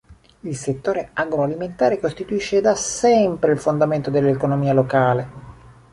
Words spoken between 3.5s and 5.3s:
il fondamento dell'economia locale.